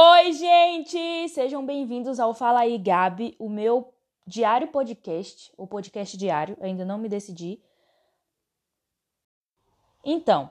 Oi, 0.00 0.32
gente! 0.32 1.28
Sejam 1.30 1.66
bem-vindos 1.66 2.20
ao 2.20 2.32
Fala 2.32 2.60
aí, 2.60 2.78
Gabi, 2.78 3.34
o 3.36 3.48
meu 3.48 3.92
diário 4.24 4.68
podcast, 4.68 5.52
o 5.56 5.66
podcast 5.66 6.16
diário, 6.16 6.56
ainda 6.60 6.84
não 6.84 6.98
me 6.98 7.08
decidi. 7.08 7.60
Então, 10.04 10.50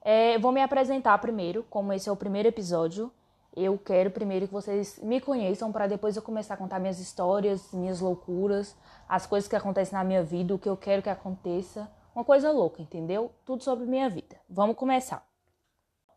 é, 0.00 0.38
vou 0.38 0.52
me 0.52 0.62
apresentar 0.62 1.18
primeiro, 1.18 1.64
como 1.64 1.92
esse 1.92 2.08
é 2.08 2.12
o 2.12 2.16
primeiro 2.16 2.46
episódio. 2.46 3.12
Eu 3.52 3.76
quero 3.76 4.12
primeiro 4.12 4.46
que 4.46 4.54
vocês 4.54 5.00
me 5.02 5.20
conheçam 5.20 5.72
para 5.72 5.88
depois 5.88 6.14
eu 6.14 6.22
começar 6.22 6.54
a 6.54 6.56
contar 6.56 6.78
minhas 6.78 7.00
histórias, 7.00 7.72
minhas 7.72 7.98
loucuras, 7.98 8.76
as 9.08 9.26
coisas 9.26 9.48
que 9.48 9.56
acontecem 9.56 9.98
na 9.98 10.04
minha 10.04 10.22
vida, 10.22 10.54
o 10.54 10.58
que 10.58 10.68
eu 10.68 10.76
quero 10.76 11.02
que 11.02 11.10
aconteça. 11.10 11.90
Uma 12.14 12.24
coisa 12.24 12.52
louca, 12.52 12.80
entendeu? 12.80 13.32
Tudo 13.44 13.64
sobre 13.64 13.86
minha 13.86 14.08
vida. 14.08 14.36
Vamos 14.48 14.76
começar. 14.76 15.26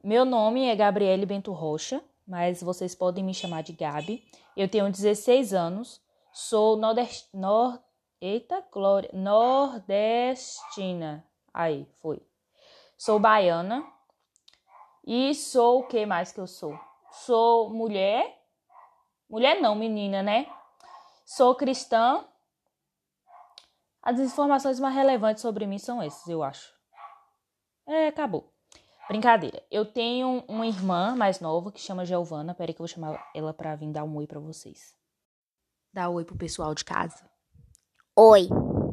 Meu 0.03 0.25
nome 0.25 0.67
é 0.67 0.75
Gabriele 0.75 1.25
Bento 1.25 1.51
Rocha, 1.53 2.03
mas 2.31 2.63
vocês 2.63 2.95
podem 2.95 3.21
me 3.25 3.33
chamar 3.33 3.61
de 3.61 3.73
Gabi. 3.73 4.25
Eu 4.55 4.69
tenho 4.69 4.89
16 4.89 5.53
anos, 5.53 6.01
sou 6.31 6.77
nordest... 6.77 7.27
Nor... 7.33 7.77
Eita, 8.21 8.65
glória! 8.71 9.09
Nordestina. 9.11 9.85
Aí, 11.53 11.85
foi. 12.01 12.25
Sou 12.97 13.19
baiana. 13.19 13.85
E 15.05 15.35
sou 15.35 15.79
o 15.79 15.87
que 15.87 16.05
mais 16.05 16.31
que 16.31 16.39
eu 16.39 16.47
sou? 16.47 16.79
Sou 17.11 17.69
mulher. 17.69 18.41
Mulher 19.29 19.59
não, 19.59 19.75
menina, 19.75 20.23
né? 20.23 20.49
Sou 21.25 21.53
cristã. 21.53 22.25
As 24.01 24.17
informações 24.21 24.79
mais 24.79 24.95
relevantes 24.95 25.41
sobre 25.41 25.67
mim 25.67 25.77
são 25.79 26.01
essas, 26.01 26.29
eu 26.29 26.41
acho. 26.41 26.73
É, 27.85 28.07
acabou. 28.07 28.50
Brincadeira. 29.07 29.63
Eu 29.69 29.85
tenho 29.85 30.43
uma 30.47 30.65
irmã 30.65 31.15
mais 31.15 31.39
nova 31.39 31.71
que 31.71 31.79
chama 31.79 32.05
Giovana. 32.05 32.53
Peraí 32.53 32.73
que 32.73 32.81
eu 32.81 32.85
vou 32.85 32.93
chamar 32.93 33.29
ela 33.35 33.53
pra 33.53 33.75
vir 33.75 33.91
dar 33.91 34.03
um 34.03 34.15
oi 34.15 34.27
pra 34.27 34.39
vocês. 34.39 34.95
Dá 35.93 36.09
um 36.09 36.13
oi 36.13 36.25
pro 36.25 36.37
pessoal 36.37 36.73
de 36.73 36.85
casa. 36.85 37.29
Oi. 38.15 38.47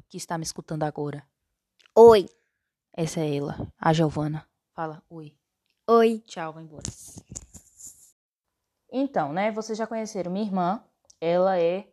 Que 0.09 0.17
está 0.17 0.37
me 0.37 0.45
escutando 0.45 0.83
agora. 0.83 1.27
Oi. 1.95 2.27
Essa 2.93 3.21
é 3.21 3.37
ela, 3.37 3.73
a 3.79 3.93
Giovana. 3.93 4.47
Fala 4.75 5.03
oi. 5.09 5.37
Oi. 5.87 6.19
Tchau, 6.27 6.53
vai 6.53 6.65
embora. 6.65 6.83
Então, 8.91 9.33
né? 9.33 9.53
Vocês 9.53 9.79
já 9.79 9.87
conheceram 9.87 10.33
minha 10.33 10.45
irmã. 10.45 10.83
Ela 11.21 11.61
é 11.61 11.87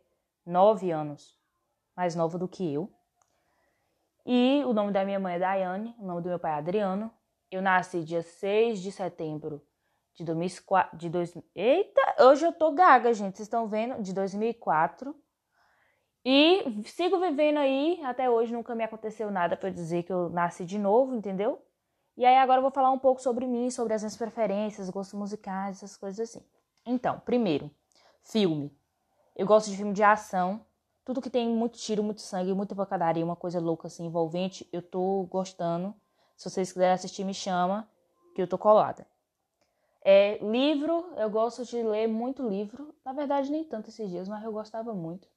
nove 0.44 0.90
anos 0.90 1.36
mais 1.96 2.14
nova 2.14 2.38
do 2.38 2.46
que 2.46 2.74
eu. 2.74 2.92
E 4.24 4.62
o 4.64 4.72
nome 4.72 4.92
da 4.92 5.04
minha 5.04 5.18
mãe 5.18 5.36
é 5.36 5.38
Daiane, 5.38 5.94
o 5.98 6.04
nome 6.04 6.20
do 6.20 6.28
meu 6.28 6.38
pai 6.38 6.52
é 6.52 6.54
Adriano. 6.56 7.10
Eu 7.50 7.62
nasci 7.62 8.02
dia 8.02 8.22
6 8.22 8.80
de 8.80 8.90
setembro 8.90 9.62
de 10.14 10.24
2004. 10.24 10.98
De 10.98 11.08
dois, 11.08 11.36
eita, 11.54 12.16
hoje 12.20 12.44
eu 12.44 12.52
tô 12.52 12.72
gaga, 12.72 13.12
gente. 13.12 13.36
Vocês 13.36 13.46
estão 13.46 13.68
vendo? 13.68 14.02
De 14.02 14.12
2004. 14.12 15.14
E 16.24 16.82
sigo 16.86 17.20
vivendo 17.20 17.58
aí, 17.58 18.00
até 18.02 18.28
hoje 18.28 18.52
nunca 18.52 18.74
me 18.74 18.82
aconteceu 18.82 19.30
nada 19.30 19.56
para 19.56 19.70
dizer 19.70 20.02
que 20.02 20.12
eu 20.12 20.28
nasci 20.28 20.64
de 20.64 20.76
novo, 20.76 21.14
entendeu? 21.14 21.62
E 22.16 22.24
aí 22.24 22.36
agora 22.38 22.58
eu 22.58 22.62
vou 22.62 22.72
falar 22.72 22.90
um 22.90 22.98
pouco 22.98 23.22
sobre 23.22 23.46
mim, 23.46 23.70
sobre 23.70 23.94
as 23.94 24.02
minhas 24.02 24.16
preferências, 24.16 24.90
gostos 24.90 25.16
musicais, 25.16 25.76
essas 25.76 25.96
coisas 25.96 26.28
assim. 26.28 26.44
Então, 26.84 27.20
primeiro, 27.20 27.70
filme. 28.24 28.76
Eu 29.36 29.46
gosto 29.46 29.70
de 29.70 29.76
filme 29.76 29.92
de 29.92 30.02
ação. 30.02 30.66
Tudo 31.04 31.20
que 31.20 31.30
tem 31.30 31.48
muito 31.48 31.78
tiro, 31.78 32.02
muito 32.02 32.22
sangue, 32.22 32.52
muita 32.54 32.74
pancadaria, 32.74 33.24
uma 33.24 33.36
coisa 33.36 33.60
louca 33.60 33.86
assim, 33.86 34.06
envolvente, 34.06 34.68
eu 34.72 34.82
tô 34.82 35.28
gostando. 35.30 35.94
Se 36.36 36.50
vocês 36.50 36.72
quiserem 36.72 36.94
assistir, 36.94 37.24
me 37.24 37.34
chama, 37.34 37.88
que 38.34 38.42
eu 38.42 38.46
tô 38.46 38.58
colada. 38.58 39.06
É, 40.02 40.38
livro, 40.38 41.12
eu 41.16 41.28
gosto 41.28 41.64
de 41.64 41.82
ler 41.82 42.06
muito 42.06 42.46
livro. 42.46 42.94
Na 43.04 43.12
verdade, 43.12 43.50
nem 43.50 43.64
tanto 43.64 43.88
esses 43.88 44.08
dias, 44.08 44.28
mas 44.28 44.44
eu 44.44 44.52
gostava 44.52 44.94
muito. 44.94 45.28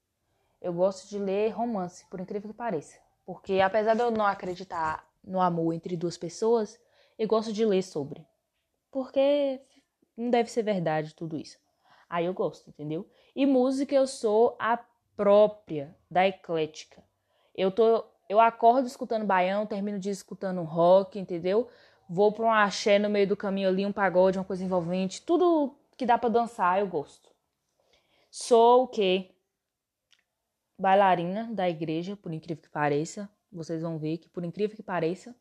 Eu 0.62 0.74
gosto 0.74 1.08
de 1.08 1.18
ler 1.18 1.50
romance, 1.52 2.06
por 2.08 2.20
incrível 2.20 2.52
que 2.52 2.56
pareça. 2.56 3.00
Porque 3.26 3.62
apesar 3.62 3.96
de 3.96 4.02
eu 4.02 4.12
não 4.12 4.26
acreditar 4.26 5.08
no 5.24 5.40
amor 5.40 5.74
entre 5.74 5.96
duas 5.96 6.18
pessoas, 6.18 6.80
eu 7.18 7.28
gosto 7.28 7.54
de 7.54 7.66
ler 7.66 7.82
sobre. 7.82 8.28
Porque 8.92 9.62
não 10.16 10.30
deve 10.30 10.52
ser 10.52 10.64
verdade 10.64 11.16
tudo 11.16 11.38
isso. 11.38 11.58
Aí 12.10 12.26
eu 12.26 12.34
gosto, 12.34 12.70
entendeu? 12.70 13.10
E 13.36 13.46
música 13.46 13.96
eu 13.96 14.06
sou 14.06 14.56
a 14.60 14.78
própria 15.16 15.96
da 16.10 16.28
eclética. 16.28 17.04
Eu 17.56 17.72
tô 17.72 18.04
eu 18.30 18.40
acordo 18.40 18.86
escutando 18.86 19.26
baião, 19.26 19.66
termino 19.66 19.98
de 19.98 20.12
escutando 20.12 20.62
rock, 20.62 21.18
entendeu? 21.18 21.68
Vou 22.08 22.32
para 22.32 22.46
um 22.46 22.52
axé 22.52 23.00
no 23.00 23.10
meio 23.10 23.28
do 23.28 23.36
caminho 23.36 23.68
ali, 23.68 23.84
um 23.86 23.92
pagode, 23.92 24.38
uma 24.38 24.46
coisa 24.46 24.64
envolvente, 24.64 25.24
tudo 25.24 25.76
que 25.98 26.06
dá 26.06 26.16
para 26.16 26.30
dançar 26.30 26.80
eu 26.80 26.88
gosto. 26.88 27.32
Sou 28.30 28.84
o 28.84 28.88
quê? 28.88 29.32
Bailarina 30.78 31.52
da 31.52 31.68
igreja, 31.68 32.16
por 32.16 32.32
incrível 32.32 32.62
que 32.62 32.70
pareça. 32.70 33.28
Vocês 33.52 33.82
vão 33.82 33.98
ver 33.98 34.20
que 34.20 34.30
por 34.30 34.46
incrível 34.46 34.76
que 34.76 34.84
pareça, 34.84 35.36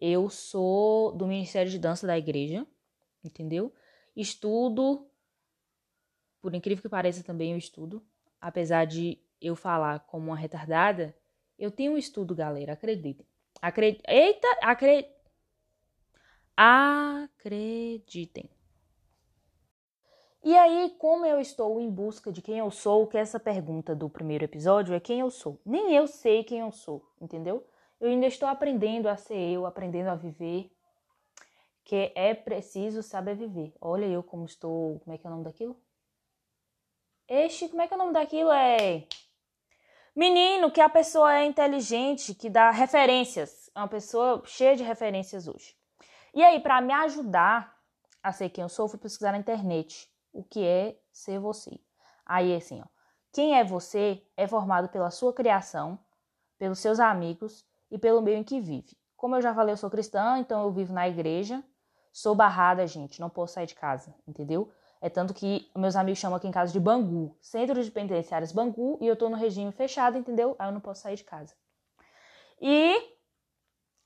eu 0.00 0.28
sou 0.28 1.12
do 1.12 1.28
Ministério 1.28 1.70
de 1.70 1.78
Dança 1.78 2.08
da 2.08 2.18
igreja, 2.18 2.66
entendeu? 3.24 3.72
Estudo, 4.16 5.08
por 6.42 6.52
incrível 6.54 6.82
que 6.82 6.88
pareça 6.88 7.22
também 7.22 7.52
eu 7.52 7.58
estudo, 7.58 8.04
apesar 8.40 8.84
de 8.84 9.18
eu 9.40 9.54
falar 9.54 10.00
como 10.00 10.26
uma 10.26 10.36
retardada, 10.36 11.16
eu 11.58 11.70
tenho 11.70 11.92
um 11.92 11.98
estudo, 11.98 12.34
galera, 12.34 12.72
acreditem. 12.74 13.26
Acred... 13.60 14.00
Eita, 14.06 14.48
acre... 14.62 15.08
acreditem. 16.56 18.48
E 20.44 20.56
aí, 20.56 20.94
como 20.98 21.26
eu 21.26 21.40
estou 21.40 21.80
em 21.80 21.90
busca 21.90 22.30
de 22.30 22.40
quem 22.40 22.58
eu 22.58 22.70
sou, 22.70 23.06
que 23.08 23.18
essa 23.18 23.40
pergunta 23.40 23.96
do 23.96 24.08
primeiro 24.08 24.44
episódio 24.44 24.94
é 24.94 25.00
quem 25.00 25.18
eu 25.20 25.30
sou. 25.30 25.60
Nem 25.66 25.92
eu 25.92 26.06
sei 26.06 26.44
quem 26.44 26.60
eu 26.60 26.70
sou, 26.70 27.04
entendeu? 27.20 27.66
Eu 27.98 28.10
ainda 28.10 28.26
estou 28.26 28.48
aprendendo 28.48 29.08
a 29.08 29.16
ser 29.16 29.38
eu, 29.38 29.66
aprendendo 29.66 30.08
a 30.08 30.14
viver, 30.14 30.70
que 31.82 32.12
é 32.14 32.32
preciso 32.34 33.02
saber 33.02 33.34
viver. 33.34 33.74
Olha 33.80 34.04
eu 34.06 34.22
como 34.22 34.44
estou, 34.44 35.00
como 35.00 35.14
é 35.14 35.18
que 35.18 35.26
é 35.26 35.30
o 35.30 35.32
nome 35.32 35.44
daquilo? 35.44 35.76
Este, 37.26 37.68
como 37.68 37.82
é 37.82 37.88
que 37.88 37.94
é 37.94 37.96
o 37.96 37.98
nome 37.98 38.12
daquilo? 38.12 38.52
É 38.52 39.04
Menino, 40.16 40.70
que 40.70 40.80
a 40.80 40.88
pessoa 40.88 41.34
é 41.36 41.44
inteligente, 41.44 42.34
que 42.34 42.48
dá 42.48 42.70
referências. 42.70 43.68
É 43.74 43.80
uma 43.80 43.86
pessoa 43.86 44.42
cheia 44.46 44.74
de 44.74 44.82
referências 44.82 45.46
hoje. 45.46 45.76
E 46.32 46.42
aí, 46.42 46.58
para 46.58 46.80
me 46.80 46.90
ajudar 46.94 47.76
a 48.22 48.32
ser 48.32 48.48
quem 48.48 48.62
eu 48.62 48.68
sou, 48.70 48.88
fui 48.88 48.98
pesquisar 48.98 49.32
na 49.32 49.38
internet 49.38 50.10
o 50.32 50.42
que 50.42 50.64
é 50.64 50.98
ser 51.12 51.38
você. 51.38 51.78
Aí, 52.24 52.56
assim, 52.56 52.80
ó. 52.80 52.86
Quem 53.30 53.58
é 53.58 53.62
você 53.62 54.22
é 54.38 54.48
formado 54.48 54.88
pela 54.88 55.10
sua 55.10 55.34
criação, 55.34 55.98
pelos 56.58 56.78
seus 56.78 56.98
amigos 56.98 57.66
e 57.90 57.98
pelo 57.98 58.22
meio 58.22 58.38
em 58.38 58.42
que 58.42 58.58
vive. 58.58 58.96
Como 59.18 59.36
eu 59.36 59.42
já 59.42 59.54
falei, 59.54 59.74
eu 59.74 59.76
sou 59.76 59.90
cristã, 59.90 60.38
então 60.38 60.62
eu 60.62 60.72
vivo 60.72 60.94
na 60.94 61.06
igreja. 61.06 61.62
Sou 62.10 62.34
barrada, 62.34 62.86
gente, 62.86 63.20
não 63.20 63.28
posso 63.28 63.52
sair 63.52 63.66
de 63.66 63.74
casa, 63.74 64.14
entendeu? 64.26 64.72
É 65.00 65.10
tanto 65.10 65.34
que 65.34 65.70
meus 65.76 65.94
amigos 65.94 66.18
chamam 66.18 66.36
aqui 66.36 66.48
em 66.48 66.52
casa 66.52 66.72
de 66.72 66.80
Bangu, 66.80 67.36
Centro 67.40 67.82
de 67.82 67.90
Penitenciárias 67.90 68.52
Bangu, 68.52 68.98
e 69.00 69.06
eu 69.06 69.16
tô 69.16 69.28
no 69.28 69.36
regime 69.36 69.70
fechado, 69.72 70.16
entendeu? 70.16 70.56
Aí 70.58 70.68
eu 70.68 70.72
não 70.72 70.80
posso 70.80 71.02
sair 71.02 71.16
de 71.16 71.24
casa. 71.24 71.54
E 72.60 73.16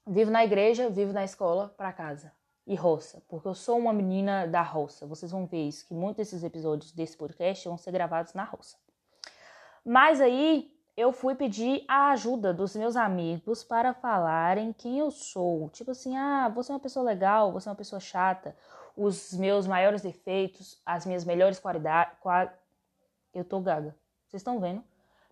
vivo 0.06 0.31
na 0.31 0.45
igreja, 0.45 0.91
vivo 0.91 1.12
na 1.12 1.25
escola, 1.25 1.69
para 1.77 1.93
casa. 1.93 2.33
E 2.67 2.75
roça, 2.75 3.23
porque 3.29 3.49
eu 3.49 3.55
sou 3.55 3.79
uma 3.79 3.93
menina 3.93 4.47
da 4.47 4.62
roça. 4.62 5.06
Vocês 5.06 5.33
vão 5.33 5.47
ver 5.47 5.69
isso, 5.69 5.87
que 5.87 5.95
muitos 5.95 6.17
desses 6.17 6.45
episódios 6.45 6.93
desse 6.93 7.17
podcast 7.17 7.67
vão 7.69 7.79
ser 7.79 7.91
gravados 7.93 8.34
na 8.34 8.45
roça. 8.45 8.77
Mas 9.84 10.21
aí 10.21 10.71
eu 10.97 11.12
fui 11.12 11.34
pedir 11.34 11.84
a 11.89 12.11
ajuda 12.11 12.53
dos 12.53 12.77
meus 12.77 12.97
amigos 12.97 13.65
para 13.65 13.95
falarem 13.95 14.73
quem 14.73 14.99
eu 14.99 15.11
sou. 15.11 15.71
Tipo 15.71 15.93
assim, 15.93 16.17
ah, 16.17 16.49
você 16.49 16.71
é 16.71 16.75
uma 16.75 16.81
pessoa 16.81 17.05
legal, 17.05 17.53
você 17.53 17.69
é 17.69 17.71
uma 17.71 17.77
pessoa 17.77 17.99
chata, 17.99 18.55
os 18.97 19.33
meus 19.34 19.67
maiores 19.67 20.03
defeitos, 20.03 20.81
as 20.84 21.06
minhas 21.06 21.25
melhores 21.25 21.59
qualidades. 21.59 22.17
Qual... 22.20 22.49
Eu 23.32 23.44
tô 23.44 23.61
gaga. 23.61 23.94
Vocês 24.26 24.41
estão 24.41 24.61
vendo? 24.61 24.82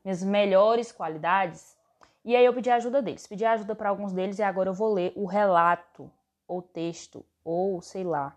Minhas 0.05 0.23
melhores 0.23 0.93
qualidades. 0.93 1.77
E 2.25 2.37
aí 2.37 2.45
eu 2.45 2.55
pedi 2.55 2.71
ajuda 2.71 3.03
deles. 3.03 3.27
Pedi 3.27 3.45
ajuda 3.45 3.75
para 3.75 3.89
alguns 3.89 4.13
deles 4.13 4.39
e 4.39 4.43
agora 4.43 4.69
eu 4.69 4.75
vou 4.75 4.93
ler 4.93 5.13
o 5.17 5.27
relato, 5.27 6.11
ou 6.47 6.63
texto, 6.63 7.25
ou 7.45 7.81
sei 7.81 8.05
lá, 8.05 8.37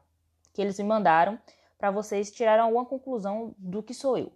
que 0.54 0.62
eles 0.62 0.78
me 0.78 0.86
mandaram 0.86 1.40
para 1.78 1.92
vocês 1.92 2.32
tirarem 2.32 2.64
alguma 2.64 2.86
conclusão 2.86 3.56
do 3.58 3.82
que 3.82 3.94
sou 3.94 4.18
eu. 4.18 4.32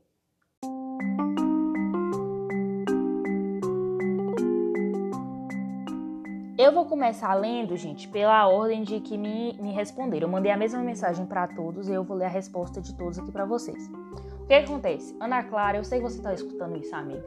Eu 6.65 6.71
vou 6.71 6.85
começar 6.85 7.31
lendo, 7.35 7.77
gente, 7.77 8.07
pela 8.07 8.47
ordem 8.47 8.81
de 8.81 9.00
que 9.00 9.19
me, 9.19 9.53
me 9.62 9.71
responderam. 9.71 10.27
Eu 10.27 10.31
mandei 10.31 10.51
a 10.51 10.57
mesma 10.57 10.79
mensagem 10.79 11.23
para 11.23 11.47
todos 11.47 11.88
e 11.88 11.94
eu 11.94 12.03
vou 12.03 12.17
ler 12.17 12.25
a 12.25 12.27
resposta 12.27 12.81
de 12.81 12.91
todos 12.95 13.19
aqui 13.19 13.31
para 13.31 13.45
vocês. 13.45 13.88
O 14.41 14.47
que, 14.47 14.53
acontece? 14.56 15.15
Ana 15.19 15.44
Clara, 15.44 15.77
eu 15.77 15.83
sei 15.83 16.00
que 16.00 16.09
você 16.09 16.19
tá 16.19 16.33
escutando 16.33 16.75
isso, 16.75 16.95
amiga. 16.95 17.23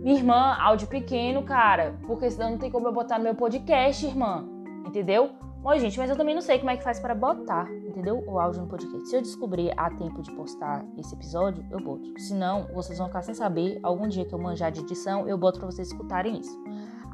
Minha 0.00 0.16
irmã, 0.16 0.56
áudio 0.58 0.88
pequeno, 0.88 1.42
cara, 1.42 1.96
porque 2.06 2.30
senão 2.30 2.52
não 2.52 2.56
tem 2.56 2.70
como 2.70 2.88
eu 2.88 2.94
botar 2.94 3.18
no 3.18 3.24
meu 3.24 3.34
podcast, 3.34 4.06
irmã. 4.06 4.48
Entendeu? 4.86 5.32
Bom, 5.60 5.76
gente, 5.76 5.98
mas 5.98 6.08
eu 6.08 6.16
também 6.16 6.34
não 6.34 6.40
sei 6.40 6.58
como 6.58 6.70
é 6.70 6.78
que 6.78 6.82
faz 6.82 6.98
para 6.98 7.14
botar, 7.14 7.70
entendeu? 7.84 8.24
O 8.26 8.38
áudio 8.38 8.62
no 8.62 8.68
podcast. 8.68 9.06
Se 9.06 9.16
eu 9.16 9.20
descobrir 9.20 9.70
a 9.76 9.90
tempo 9.90 10.22
de 10.22 10.32
postar 10.32 10.82
esse 10.96 11.14
episódio, 11.14 11.62
eu 11.70 11.78
boto. 11.78 12.18
Se 12.18 12.32
não, 12.32 12.68
vocês 12.72 12.96
vão 12.96 13.08
ficar 13.08 13.20
sem 13.20 13.34
saber. 13.34 13.78
Algum 13.82 14.08
dia 14.08 14.24
que 14.24 14.34
eu 14.34 14.38
manjar 14.38 14.72
de 14.72 14.80
edição, 14.80 15.28
eu 15.28 15.36
boto 15.36 15.58
para 15.58 15.70
vocês 15.70 15.88
escutarem 15.88 16.38
isso. 16.38 16.58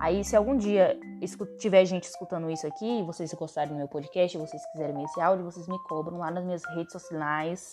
Aí, 0.02 0.24
se 0.24 0.34
algum 0.34 0.56
dia 0.56 0.98
tiver 1.60 1.84
gente 1.84 2.02
escutando 2.02 2.50
isso 2.50 2.66
aqui, 2.66 3.04
vocês 3.04 3.32
gostarem 3.34 3.72
do 3.72 3.76
meu 3.76 3.86
podcast, 3.86 4.36
vocês 4.36 4.66
quiserem 4.72 4.96
ver 4.96 5.04
esse 5.04 5.20
áudio, 5.20 5.44
vocês 5.44 5.68
me 5.68 5.78
cobram 5.84 6.18
lá 6.18 6.28
nas 6.28 6.44
minhas 6.44 6.64
redes 6.74 6.90
sociais, 6.90 7.72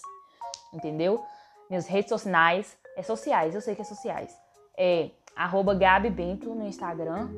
entendeu? 0.71 1.25
Minhas 1.71 1.87
redes 1.87 2.09
sociais, 2.09 2.77
é 2.95 3.01
sociais, 3.01 3.55
eu 3.55 3.61
sei 3.61 3.73
que 3.73 3.81
é 3.81 3.83
sociais. 3.83 4.39
É 4.77 5.09
arroba 5.35 5.73
Gabi 5.73 6.11
Bento 6.11 6.53
no 6.53 6.67
Instagram. 6.67 7.29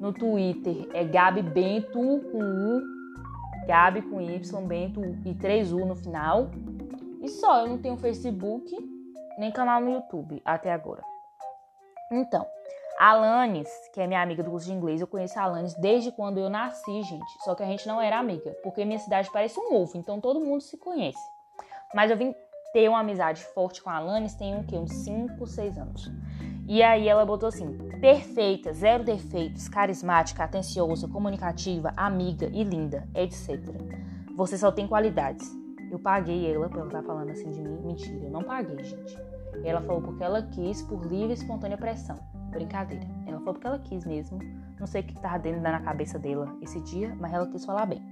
No 0.00 0.12
Twitter 0.12 0.88
é 0.92 1.04
Gabi 1.04 1.42
Bento 1.42 2.20
com 2.32 2.40
U, 2.40 2.82
Gabi 3.64 4.02
com 4.02 4.20
Y, 4.20 4.66
Bento 4.66 5.00
e 5.24 5.32
3U 5.36 5.84
no 5.84 5.94
final. 5.94 6.50
E 7.22 7.28
só, 7.28 7.60
eu 7.60 7.68
não 7.68 7.78
tenho 7.78 7.96
Facebook 7.96 8.76
nem 9.38 9.52
canal 9.52 9.80
no 9.80 9.92
YouTube 9.92 10.42
até 10.44 10.72
agora. 10.72 11.04
Então, 12.10 12.44
Alanis, 12.98 13.68
que 13.92 14.00
é 14.00 14.06
minha 14.06 14.20
amiga 14.20 14.42
do 14.42 14.50
curso 14.50 14.66
de 14.66 14.72
inglês, 14.72 15.00
eu 15.00 15.06
conheço 15.06 15.38
a 15.38 15.44
Alanis 15.44 15.74
desde 15.74 16.10
quando 16.10 16.38
eu 16.38 16.50
nasci, 16.50 17.02
gente. 17.02 17.44
Só 17.44 17.54
que 17.54 17.62
a 17.62 17.66
gente 17.66 17.86
não 17.86 18.00
era 18.00 18.18
amiga, 18.18 18.56
porque 18.62 18.84
minha 18.84 18.98
cidade 18.98 19.30
parece 19.32 19.58
um 19.60 19.72
ovo, 19.74 19.96
então 19.96 20.20
todo 20.20 20.40
mundo 20.40 20.60
se 20.60 20.76
conhece. 20.76 21.18
Mas 21.94 22.10
eu 22.10 22.16
vim 22.16 22.34
ter 22.72 22.88
uma 22.88 22.98
amizade 22.98 23.44
forte 23.54 23.82
com 23.82 23.88
a 23.88 23.96
Alanis 23.96 24.34
tem 24.34 24.54
um, 24.54 24.64
uns 24.82 24.92
5, 24.92 25.46
6 25.46 25.78
anos. 25.78 26.10
E 26.66 26.82
aí 26.82 27.08
ela 27.08 27.24
botou 27.24 27.48
assim: 27.48 27.78
perfeita, 28.00 28.72
zero 28.72 29.04
defeitos, 29.04 29.68
carismática, 29.68 30.44
atenciosa, 30.44 31.08
comunicativa, 31.08 31.94
amiga 31.96 32.46
e 32.52 32.62
linda, 32.62 33.08
etc. 33.14 33.58
Você 34.36 34.58
só 34.58 34.70
tem 34.70 34.86
qualidades. 34.86 35.48
Eu 35.90 35.98
paguei 35.98 36.52
ela 36.52 36.68
pra 36.68 36.80
ela 36.80 36.88
estar 36.88 37.00
tá 37.00 37.06
falando 37.06 37.30
assim 37.30 37.50
de 37.50 37.60
mim. 37.62 37.78
Mentira, 37.80 38.26
eu 38.26 38.30
não 38.30 38.42
paguei, 38.42 38.84
gente. 38.84 39.16
Ela 39.64 39.80
falou 39.80 40.02
porque 40.02 40.22
ela 40.22 40.42
quis, 40.42 40.82
por 40.82 41.06
livre 41.06 41.30
e 41.30 41.34
espontânea 41.34 41.78
pressão. 41.78 42.18
Brincadeira. 42.50 43.06
Ela 43.26 43.38
falou 43.38 43.54
porque 43.54 43.66
ela 43.66 43.78
quis 43.78 44.04
mesmo. 44.04 44.38
Não 44.78 44.86
sei 44.86 45.02
o 45.02 45.04
que 45.04 45.14
tava 45.20 45.38
dentro 45.38 45.60
da 45.60 45.80
cabeça 45.80 46.18
dela 46.18 46.54
esse 46.62 46.80
dia, 46.80 47.14
mas 47.18 47.32
ela 47.32 47.46
quis 47.46 47.64
falar 47.64 47.86
bem. 47.86 48.02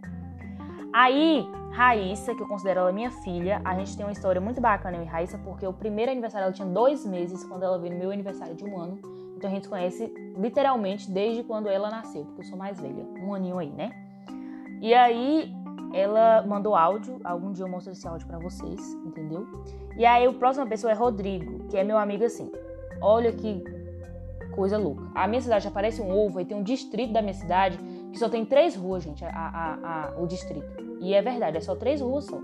Aí, 0.93 1.47
Raíssa, 1.73 2.35
que 2.35 2.43
eu 2.43 2.49
considero 2.49 2.81
ela 2.81 2.93
minha 2.93 3.11
filha, 3.11 3.61
a 3.65 3.75
gente 3.75 3.97
tem 3.97 4.07
uma 4.07 4.13
história 4.13 4.41
muito 4.41 4.61
bacana, 4.61 4.97
eu 4.97 5.03
e 5.03 5.07
Raíssa, 5.07 5.37
porque 5.39 5.67
o 5.67 5.73
primeiro 5.73 6.11
aniversário 6.11 6.45
ela 6.45 6.53
tinha 6.53 6.67
dois 6.67 7.05
meses 7.05 7.45
quando 7.45 7.65
ela 7.65 7.79
veio 7.79 7.93
no 7.93 7.99
meu 7.99 8.11
aniversário 8.11 8.55
de 8.55 8.65
um 8.65 8.81
ano. 8.81 8.99
Então 9.37 9.51
a 9.51 9.53
gente 9.53 9.65
se 9.65 9.69
conhece 9.69 10.15
literalmente 10.39 11.11
desde 11.11 11.43
quando 11.43 11.69
ela 11.69 11.91
nasceu, 11.91 12.25
porque 12.25 12.41
eu 12.41 12.47
sou 12.47 12.57
mais 12.57 12.81
velha, 12.81 13.05
um 13.23 13.35
aninho 13.35 13.59
aí, 13.59 13.71
né? 13.71 13.91
E 14.81 14.95
aí 14.95 15.55
ela 15.93 16.43
mandou 16.47 16.75
áudio, 16.75 17.21
algum 17.23 17.53
dia 17.53 17.65
eu 17.65 17.69
mostro 17.69 17.93
esse 17.93 18.09
áudio 18.09 18.27
para 18.27 18.39
vocês, 18.39 18.81
entendeu? 19.05 19.47
E 19.99 20.07
aí 20.07 20.27
a 20.27 20.33
próxima 20.33 20.67
pessoa 20.67 20.91
é 20.91 20.95
Rodrigo, 20.95 21.69
que 21.69 21.77
é 21.77 21.85
meu 21.85 21.99
amigo 21.99 22.25
assim. 22.25 22.51
Olha 23.01 23.33
que 23.33 23.63
coisa 24.57 24.79
louca. 24.79 25.05
A 25.15 25.29
minha 25.29 25.41
cidade 25.41 25.65
já 25.65 25.71
parece 25.71 26.03
um 26.03 26.11
ovo, 26.11 26.41
e 26.41 26.45
tem 26.45 26.57
um 26.57 26.63
distrito 26.63 27.13
da 27.13 27.23
minha 27.23 27.35
cidade 27.35 27.79
que 28.11 28.19
só 28.19 28.29
tem 28.29 28.45
três 28.45 28.75
ruas, 28.75 29.05
gente, 29.05 29.25
a, 29.25 29.29
a, 29.29 29.75
a, 30.09 30.21
o 30.21 30.27
distrito. 30.27 30.67
E 31.01 31.15
é 31.15 31.23
verdade, 31.23 31.59
é 31.59 31.61
só 31.61 31.77
três 31.77 32.01
ruas 32.01 32.25
só. 32.25 32.41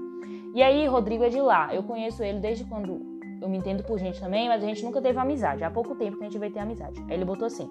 E 0.54 0.62
aí, 0.62 0.86
Rodrigo 0.86 1.24
é 1.24 1.30
de 1.30 1.40
lá. 1.40 1.74
Eu 1.74 1.82
conheço 1.82 2.22
ele 2.22 2.38
desde 2.38 2.64
quando 2.64 3.00
eu 3.40 3.48
me 3.48 3.56
entendo 3.56 3.82
por 3.82 3.98
gente 3.98 4.20
também, 4.20 4.48
mas 4.48 4.62
a 4.62 4.66
gente 4.66 4.84
nunca 4.84 5.00
teve 5.00 5.18
amizade. 5.18 5.64
Há 5.64 5.70
pouco 5.70 5.96
tempo 5.96 6.18
que 6.18 6.22
a 6.22 6.26
gente 6.28 6.38
veio 6.38 6.52
ter 6.52 6.60
amizade. 6.60 7.00
Aí 7.08 7.14
ele 7.14 7.24
botou 7.24 7.46
assim: 7.46 7.68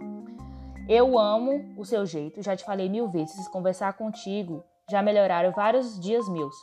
Eu 0.90 1.18
amo 1.18 1.74
o 1.78 1.86
seu 1.86 2.06
jeito, 2.06 2.42
já 2.42 2.56
te 2.58 2.66
falei 2.66 2.90
mil 2.90 3.08
vezes, 3.08 3.48
conversar 3.48 3.94
contigo 3.94 4.64
já 4.92 5.02
melhoraram 5.02 5.52
vários 5.52 5.98
dias 6.00 6.28
meus. 6.28 6.54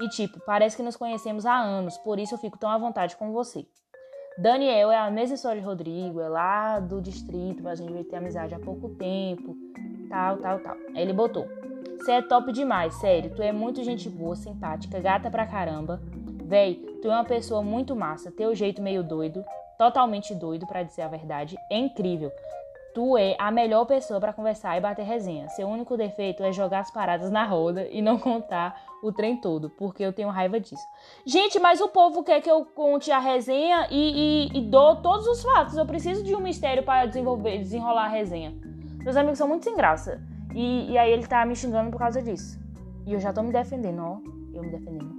E 0.00 0.08
tipo, 0.08 0.40
parece 0.44 0.76
que 0.76 0.82
nos 0.82 0.96
conhecemos 0.96 1.46
há 1.46 1.56
anos, 1.56 1.96
por 1.98 2.18
isso 2.18 2.34
eu 2.34 2.38
fico 2.38 2.58
tão 2.58 2.68
à 2.70 2.76
vontade 2.76 3.16
com 3.16 3.32
você. 3.32 3.64
Daniel 4.38 4.92
é 4.92 4.96
a 4.96 5.10
mesma 5.10 5.34
história 5.34 5.60
de 5.60 5.66
Rodrigo, 5.66 6.20
é 6.20 6.28
lá 6.28 6.78
do 6.78 7.00
distrito, 7.02 7.60
mas 7.62 7.80
a 7.80 7.82
gente 7.82 7.92
veio 7.92 8.04
ter 8.04 8.16
amizade 8.16 8.54
há 8.54 8.58
pouco 8.58 8.88
tempo 8.90 9.56
tal, 10.08 10.38
tal, 10.38 10.58
tal. 10.60 10.76
Aí 10.94 11.02
ele 11.02 11.12
botou: 11.12 11.46
Você 11.98 12.12
é 12.12 12.22
top 12.22 12.52
demais, 12.52 12.94
sério. 12.94 13.30
Tu 13.34 13.42
é 13.42 13.52
muito 13.52 13.82
gente 13.82 14.08
boa, 14.08 14.36
simpática, 14.36 15.00
gata 15.00 15.30
pra 15.30 15.46
caramba. 15.46 16.00
Véi, 16.44 16.76
tu 17.02 17.08
é 17.08 17.14
uma 17.14 17.24
pessoa 17.24 17.62
muito 17.62 17.94
massa. 17.94 18.30
Teu 18.30 18.54
jeito 18.54 18.80
meio 18.80 19.02
doido, 19.02 19.44
totalmente 19.76 20.34
doido, 20.34 20.66
para 20.66 20.82
dizer 20.82 21.02
a 21.02 21.08
verdade, 21.08 21.56
é 21.70 21.76
incrível. 21.76 22.30
Tu 22.94 23.16
é 23.16 23.36
a 23.38 23.50
melhor 23.50 23.84
pessoa 23.84 24.18
para 24.18 24.32
conversar 24.32 24.76
e 24.76 24.80
bater 24.80 25.04
resenha. 25.04 25.48
Seu 25.50 25.68
único 25.68 25.96
defeito 25.96 26.42
é 26.42 26.52
jogar 26.52 26.80
as 26.80 26.90
paradas 26.90 27.30
na 27.30 27.44
roda 27.44 27.86
e 27.90 28.00
não 28.02 28.18
contar 28.18 28.80
o 29.02 29.12
trem 29.12 29.36
todo, 29.36 29.70
porque 29.70 30.02
eu 30.02 30.12
tenho 30.12 30.28
raiva 30.28 30.58
disso. 30.58 30.82
Gente, 31.24 31.58
mas 31.60 31.80
o 31.80 31.88
povo 31.88 32.24
quer 32.24 32.40
que 32.40 32.50
eu 32.50 32.64
conte 32.64 33.12
a 33.12 33.18
resenha 33.18 33.86
e, 33.90 34.48
e, 34.52 34.58
e 34.58 34.62
dou 34.62 34.96
todos 34.96 35.26
os 35.26 35.42
fatos. 35.42 35.76
Eu 35.76 35.86
preciso 35.86 36.24
de 36.24 36.34
um 36.34 36.40
mistério 36.40 36.82
para 36.82 37.06
desenvolver, 37.06 37.58
desenrolar 37.58 38.06
a 38.06 38.08
resenha. 38.08 38.54
Meus 39.04 39.16
amigos 39.16 39.38
são 39.38 39.46
muito 39.46 39.64
sem 39.64 39.76
graça. 39.76 40.20
E, 40.54 40.90
e 40.90 40.98
aí 40.98 41.12
ele 41.12 41.26
tá 41.26 41.44
me 41.44 41.54
xingando 41.54 41.90
por 41.90 41.98
causa 41.98 42.20
disso. 42.20 42.58
E 43.06 43.12
eu 43.12 43.20
já 43.20 43.32
tô 43.32 43.42
me 43.42 43.52
defendendo, 43.52 44.02
ó. 44.02 44.18
Eu 44.52 44.62
me 44.62 44.70
defendendo. 44.70 45.14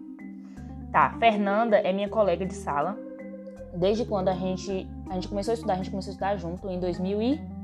Tá, 0.92 1.16
Fernanda 1.20 1.78
é 1.78 1.94
minha 1.94 2.10
colega 2.10 2.46
de 2.46 2.54
sala. 2.54 2.98
Desde 3.74 4.04
quando 4.04 4.28
a 4.28 4.34
gente, 4.34 4.90
a 5.10 5.14
gente 5.14 5.28
começou 5.28 5.52
a 5.52 5.56
estudar, 5.56 5.74
a 5.74 5.78
gente 5.78 5.92
começou 5.92 6.10
a 6.10 6.14
estudar 6.14 6.36
junto 6.38 6.68
em 6.68 6.80
2000 6.80 7.22
e 7.22 7.59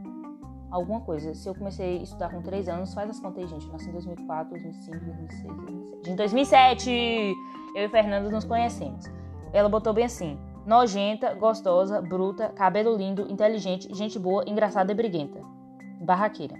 alguma 0.75 1.01
coisa. 1.01 1.33
Se 1.33 1.47
eu 1.47 1.55
comecei 1.55 1.99
a 1.99 2.03
estudar 2.03 2.29
com 2.29 2.41
3 2.41 2.67
anos, 2.67 2.93
faz 2.93 3.09
as 3.09 3.19
contas 3.19 3.43
aí, 3.43 3.47
gente. 3.47 3.65
Eu 3.65 3.71
nasci 3.73 3.89
em 3.89 3.93
2004, 3.93 4.49
2005, 4.51 5.05
2006, 5.05 5.43
2007. 5.43 6.09
Em 6.09 6.15
2007, 6.15 7.35
eu 7.75 7.85
e 7.85 7.89
Fernanda 7.89 8.29
nos 8.29 8.43
conhecemos. 8.43 9.05
Ela 9.53 9.69
botou 9.69 9.93
bem 9.93 10.05
assim: 10.05 10.37
nojenta, 10.65 11.33
gostosa, 11.33 12.01
bruta, 12.01 12.49
cabelo 12.49 12.95
lindo, 12.95 13.31
inteligente, 13.31 13.93
gente 13.95 14.19
boa, 14.19 14.43
engraçada 14.47 14.91
e 14.91 14.95
briguenta 14.95 15.39
barraqueira. 16.01 16.55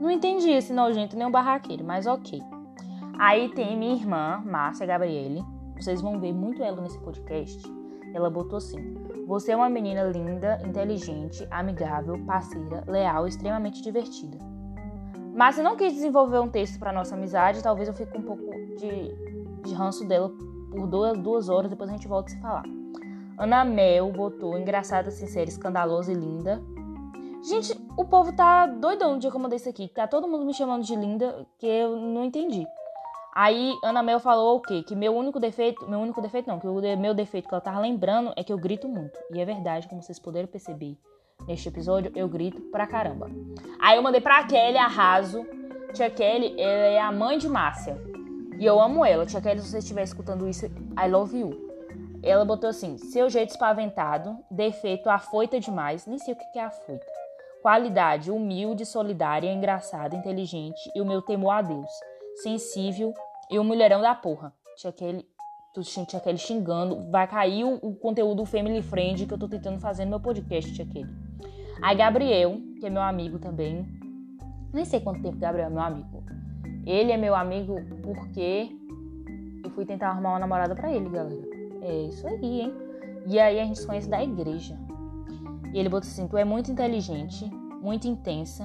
Não 0.00 0.10
entendi 0.10 0.50
esse 0.50 0.72
nojento 0.72 1.16
nem 1.16 1.26
o 1.26 1.30
barraqueiro, 1.30 1.84
mas 1.84 2.06
ok. 2.06 2.42
Aí 3.18 3.48
tem 3.50 3.76
minha 3.76 3.94
irmã, 3.94 4.42
Márcia 4.44 4.86
Gabriele. 4.86 5.44
Vocês 5.76 6.00
vão 6.00 6.18
ver 6.18 6.32
muito 6.32 6.62
ela 6.62 6.80
nesse 6.80 6.98
podcast. 6.98 7.62
Ela 8.12 8.28
botou 8.28 8.56
assim: 8.56 8.94
Você 9.26 9.52
é 9.52 9.56
uma 9.56 9.68
menina 9.68 10.02
linda, 10.04 10.60
inteligente, 10.64 11.46
amigável, 11.50 12.18
parceira, 12.26 12.84
leal 12.86 13.26
extremamente 13.26 13.82
divertida. 13.82 14.36
Márcia 15.34 15.62
não 15.62 15.76
quis 15.76 15.94
desenvolver 15.94 16.40
um 16.40 16.48
texto 16.48 16.78
para 16.78 16.92
nossa 16.92 17.14
amizade, 17.14 17.62
talvez 17.62 17.88
eu 17.88 17.94
fique 17.94 18.16
um 18.16 18.22
pouco 18.22 18.44
de, 18.76 19.14
de 19.62 19.74
ranço 19.74 20.06
dela 20.06 20.30
por 20.70 20.86
duas, 20.86 21.18
duas 21.18 21.48
horas, 21.48 21.70
depois 21.70 21.88
a 21.88 21.92
gente 21.92 22.08
volta 22.08 22.30
a 22.30 22.34
se 22.34 22.40
falar. 22.40 22.64
Ana 23.38 23.64
Mel 23.64 24.12
botou 24.12 24.58
engraçada, 24.58 25.10
sincera, 25.10 25.48
escandalosa 25.48 26.12
e 26.12 26.14
linda. 26.14 26.62
Gente, 27.42 27.74
o 27.96 28.04
povo 28.04 28.32
tá 28.32 28.66
doidão 28.66 29.14
no 29.14 29.18
dia 29.18 29.30
que 29.30 29.36
eu 29.36 29.40
mandei 29.40 29.56
isso 29.56 29.68
aqui. 29.68 29.88
Tá 29.88 30.06
todo 30.06 30.28
mundo 30.28 30.44
me 30.44 30.54
chamando 30.54 30.84
de 30.84 30.94
linda, 30.94 31.46
que 31.58 31.66
eu 31.66 31.96
não 31.96 32.24
entendi. 32.24 32.66
Aí 33.34 33.78
Ana 33.82 34.02
Mel 34.02 34.20
falou 34.20 34.56
o 34.56 34.60
quê? 34.60 34.82
Que 34.82 34.94
meu 34.94 35.16
único 35.16 35.40
defeito, 35.40 35.88
meu 35.88 35.98
único 35.98 36.20
defeito 36.20 36.48
não, 36.48 36.60
que 36.60 36.66
o 36.66 36.98
meu 36.98 37.14
defeito 37.14 37.48
que 37.48 37.54
ela 37.54 37.62
tava 37.62 37.80
lembrando 37.80 38.32
é 38.36 38.44
que 38.44 38.52
eu 38.52 38.58
grito 38.58 38.86
muito. 38.86 39.18
E 39.32 39.40
é 39.40 39.44
verdade, 39.44 39.88
como 39.88 40.02
vocês 40.02 40.18
puderam 40.18 40.46
perceber 40.46 40.98
neste 41.46 41.66
episódio, 41.66 42.12
eu 42.14 42.28
grito 42.28 42.60
pra 42.70 42.86
caramba. 42.86 43.30
Aí 43.80 43.96
eu 43.96 44.02
mandei 44.02 44.20
pra 44.20 44.44
Kelly 44.44 44.76
Arraso. 44.76 45.46
Tia 45.94 46.10
Kelly 46.10 46.60
é 46.60 47.00
a 47.00 47.10
mãe 47.10 47.38
de 47.38 47.48
Márcia. 47.48 47.96
E 48.58 48.66
eu 48.66 48.78
amo 48.78 49.02
ela. 49.02 49.24
Tia 49.24 49.40
Kelly, 49.40 49.60
se 49.60 49.70
você 49.70 49.78
estiver 49.78 50.02
escutando 50.02 50.46
isso, 50.46 50.66
I 50.66 51.08
love 51.08 51.38
you. 51.38 51.50
Ela 52.22 52.44
botou 52.44 52.68
assim: 52.68 52.98
seu 52.98 53.30
jeito 53.30 53.50
espaventado, 53.50 54.36
defeito 54.50 55.08
afoita 55.08 55.58
demais. 55.58 56.06
Nem 56.06 56.18
sei 56.18 56.34
o 56.34 56.36
que 56.36 56.58
é 56.58 56.64
afoita. 56.64 57.06
Qualidade 57.62 58.30
humilde, 58.30 58.84
solidária, 58.84 59.50
engraçada, 59.50 60.14
inteligente 60.14 60.90
e 60.94 61.00
o 61.00 61.06
meu 61.06 61.22
temor 61.22 61.50
a 61.50 61.62
Deus. 61.62 61.90
Sensível 62.36 63.12
e 63.50 63.58
o 63.58 63.64
mulherão 63.64 64.00
da 64.00 64.14
porra. 64.14 64.52
Tinha 64.76 64.90
aquele, 64.90 65.26
tinha 65.82 66.18
aquele 66.18 66.38
xingando. 66.38 67.10
Vai 67.10 67.26
cair 67.28 67.64
o, 67.64 67.74
o 67.76 67.94
conteúdo 67.94 68.44
family 68.44 68.82
friend 68.82 69.26
que 69.26 69.34
eu 69.34 69.38
tô 69.38 69.48
tentando 69.48 69.78
fazer 69.78 70.04
no 70.04 70.10
meu 70.10 70.20
podcast, 70.20 70.72
tinha 70.72 70.86
aquele. 70.86 71.10
Aí 71.82 71.96
Gabriel, 71.96 72.58
que 72.80 72.86
é 72.86 72.90
meu 72.90 73.02
amigo 73.02 73.38
também. 73.38 73.86
Nem 74.72 74.84
sei 74.84 75.00
quanto 75.00 75.22
tempo 75.22 75.36
Gabriel 75.36 75.66
é 75.66 75.70
meu 75.70 75.82
amigo. 75.82 76.24
Ele 76.86 77.12
é 77.12 77.16
meu 77.16 77.34
amigo 77.34 77.76
porque 78.02 78.70
eu 79.64 79.70
fui 79.70 79.84
tentar 79.84 80.08
arrumar 80.08 80.30
uma 80.30 80.38
namorada 80.38 80.74
para 80.74 80.92
ele, 80.92 81.08
galera. 81.08 81.42
É 81.82 82.02
isso 82.04 82.26
aí, 82.26 82.60
hein? 82.62 82.74
E 83.26 83.38
aí 83.38 83.60
a 83.60 83.64
gente 83.64 83.78
se 83.78 83.86
conhece 83.86 84.08
da 84.08 84.22
igreja. 84.22 84.76
E 85.72 85.78
ele 85.78 85.88
botou 85.88 86.08
assim: 86.08 86.26
Tu 86.26 86.36
é 86.36 86.44
muito 86.44 86.70
inteligente, 86.70 87.48
muito 87.80 88.06
intensa. 88.06 88.64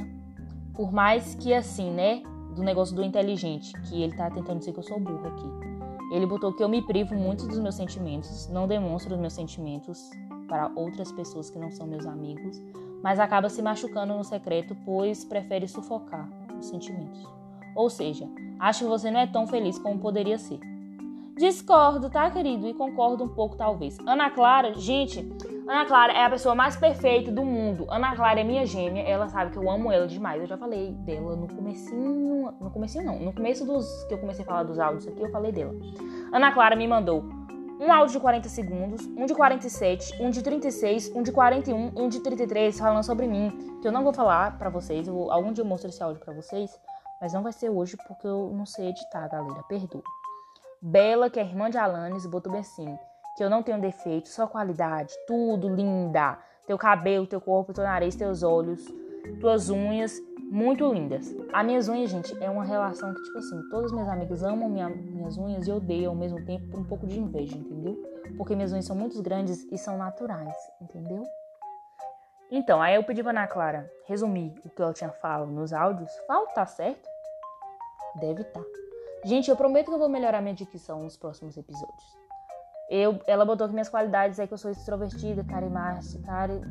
Por 0.73 0.91
mais 0.91 1.35
que 1.35 1.53
assim, 1.53 1.91
né? 1.91 2.21
Do 2.57 2.63
negócio 2.63 2.95
do 2.95 3.03
inteligente, 3.03 3.71
que 3.83 4.01
ele 4.01 4.15
tá 4.15 4.31
tentando 4.31 4.57
dizer 4.57 4.73
que 4.73 4.79
eu 4.79 4.83
sou 4.83 4.99
burra 4.99 5.29
aqui. 5.29 5.47
Ele 6.11 6.25
botou 6.25 6.51
que 6.51 6.63
eu 6.63 6.67
me 6.67 6.81
privo 6.81 7.13
muito 7.13 7.45
dos 7.45 7.59
meus 7.59 7.75
sentimentos, 7.75 8.49
não 8.49 8.67
demonstro 8.67 9.13
os 9.13 9.21
meus 9.21 9.33
sentimentos 9.33 10.09
para 10.47 10.71
outras 10.75 11.11
pessoas 11.11 11.51
que 11.51 11.59
não 11.59 11.69
são 11.69 11.85
meus 11.85 12.07
amigos, 12.07 12.59
mas 13.03 13.19
acaba 13.19 13.47
se 13.47 13.61
machucando 13.61 14.15
no 14.15 14.23
secreto, 14.23 14.75
pois 14.83 15.23
prefere 15.23 15.67
sufocar 15.67 16.27
os 16.57 16.65
sentimentos. 16.65 17.23
Ou 17.75 17.91
seja, 17.91 18.27
acho 18.59 18.85
que 18.85 18.89
você 18.89 19.11
não 19.11 19.19
é 19.19 19.27
tão 19.27 19.45
feliz 19.45 19.77
como 19.77 19.99
poderia 19.99 20.39
ser. 20.39 20.59
Discordo, 21.37 22.09
tá, 22.09 22.31
querido? 22.31 22.67
E 22.67 22.73
concordo 22.73 23.23
um 23.23 23.27
pouco, 23.27 23.55
talvez. 23.55 23.95
Ana 24.07 24.31
Clara, 24.31 24.73
gente, 24.73 25.19
Ana 25.67 25.85
Clara 25.85 26.11
é 26.11 26.25
a 26.25 26.29
pessoa 26.29 26.55
mais 26.55 26.75
perfeita 26.75 27.31
do 27.31 27.45
mundo. 27.45 27.85
Ana 27.89 28.15
Clara 28.15 28.39
é 28.39 28.43
minha 28.43 28.65
gêmea, 28.65 29.03
ela 29.03 29.29
sabe 29.29 29.51
que 29.51 29.57
eu 29.57 29.69
amo 29.69 29.91
ela 29.91 30.07
demais. 30.07 30.41
Eu 30.41 30.47
já 30.47 30.57
falei 30.57 30.93
dela 30.93 31.35
no 31.35 31.47
comecinho, 31.47 32.51
no 32.59 32.71
comecinho 32.71 33.05
não, 33.05 33.19
no 33.19 33.33
começo 33.33 33.65
dos 33.65 34.03
que 34.05 34.15
eu 34.15 34.17
comecei 34.17 34.43
a 34.43 34.47
falar 34.47 34.63
dos 34.63 34.79
áudios 34.79 35.07
aqui, 35.07 35.21
eu 35.21 35.29
falei 35.29 35.51
dela. 35.51 35.75
Ana 36.33 36.51
Clara 36.51 36.75
me 36.75 36.87
mandou 36.87 37.23
um 37.79 37.91
áudio 37.93 38.13
de 38.13 38.19
40 38.19 38.49
segundos, 38.49 39.05
um 39.05 39.27
de 39.27 39.35
47, 39.35 40.19
um 40.19 40.31
de 40.31 40.41
36, 40.41 41.11
um 41.15 41.21
de 41.21 41.31
41 41.31 41.91
e 41.95 42.01
um 42.01 42.09
de 42.09 42.19
33 42.19 42.79
falando 42.79 43.03
sobre 43.03 43.27
mim, 43.27 43.77
que 43.79 43.87
eu 43.87 43.91
não 43.91 44.03
vou 44.03 44.11
falar 44.11 44.57
para 44.57 44.69
vocês, 44.71 45.07
eu 45.07 45.13
vou, 45.13 45.31
algum 45.31 45.53
dia 45.53 45.63
eu 45.63 45.67
mostro 45.67 45.89
esse 45.89 46.01
áudio 46.01 46.19
para 46.23 46.33
vocês, 46.33 46.71
mas 47.21 47.33
não 47.33 47.43
vai 47.43 47.51
ser 47.51 47.69
hoje 47.69 47.95
porque 48.07 48.25
eu 48.25 48.51
não 48.51 48.65
sei 48.65 48.87
editar, 48.87 49.27
galera, 49.27 49.61
perdoa. 49.63 50.01
Bela, 50.81 51.29
que 51.29 51.39
é 51.39 51.43
irmã 51.43 51.69
de 51.69 51.77
Alanis, 51.77 52.25
botou 52.25 52.51
bem 52.51 52.61
assim, 52.61 52.97
que 53.35 53.43
eu 53.43 53.49
não 53.49 53.63
tenho 53.63 53.81
defeito, 53.81 54.29
só 54.29 54.47
qualidade, 54.47 55.13
tudo 55.25 55.67
linda. 55.67 56.37
Teu 56.65 56.77
cabelo, 56.77 57.25
teu 57.25 57.41
corpo, 57.41 57.73
teu 57.73 57.83
nariz, 57.83 58.15
teus 58.15 58.43
olhos, 58.43 58.85
tuas 59.39 59.69
unhas, 59.69 60.19
muito 60.51 60.91
lindas. 60.93 61.35
As 61.51 61.65
minhas 61.65 61.87
unhas, 61.87 62.09
gente, 62.09 62.35
é 62.43 62.49
uma 62.49 62.63
relação 62.63 63.13
que, 63.13 63.21
tipo 63.23 63.37
assim, 63.37 63.61
todas 63.69 63.91
minhas 63.91 64.09
amigas 64.09 64.43
amam 64.43 64.69
minha, 64.69 64.89
minhas 64.89 65.37
unhas 65.37 65.67
e 65.67 65.71
odeiam 65.71 66.11
ao 66.11 66.15
mesmo 66.15 66.43
tempo 66.45 66.67
por 66.69 66.79
um 66.79 66.83
pouco 66.83 67.07
de 67.07 67.19
inveja, 67.19 67.57
entendeu? 67.57 67.95
Porque 68.37 68.55
minhas 68.55 68.71
unhas 68.71 68.85
são 68.85 68.95
muito 68.95 69.21
grandes 69.21 69.65
e 69.71 69.77
são 69.77 69.97
naturais, 69.97 70.55
entendeu? 70.81 71.23
Então, 72.49 72.81
aí 72.81 72.95
eu 72.95 73.03
pedi 73.03 73.21
pra 73.21 73.31
Ana 73.31 73.47
Clara 73.47 73.91
resumir 74.05 74.53
o 74.63 74.69
que 74.69 74.81
ela 74.81 74.93
tinha 74.93 75.11
falado 75.11 75.51
nos 75.51 75.73
áudios. 75.73 76.09
Fala, 76.25 76.47
tá 76.47 76.65
certo? 76.65 77.07
Deve 78.19 78.43
tá. 78.45 78.61
Gente, 79.25 79.49
eu 79.49 79.55
prometo 79.55 79.87
que 79.87 79.93
eu 79.93 79.99
vou 79.99 80.09
melhorar 80.09 80.41
minha 80.41 80.53
dicção 80.53 81.03
nos 81.03 81.17
próximos 81.17 81.57
episódios. 81.57 82.17
Eu, 82.89 83.19
ela 83.27 83.43
botou 83.43 83.67
que 83.67 83.73
minhas 83.73 83.89
qualidades 83.89 84.39
é 84.39 84.47
que 84.47 84.53
eu 84.53 84.57
sou 84.57 84.71
extrovertida, 84.71 85.43
carismática, 85.43 86.21
cari, 86.23 86.61